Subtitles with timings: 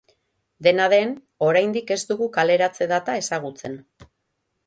[0.67, 1.11] Dena den,
[1.49, 3.77] oraindik ez dugu kaleratze-data ezagutzen.